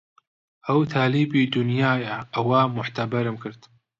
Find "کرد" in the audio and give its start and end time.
3.43-3.61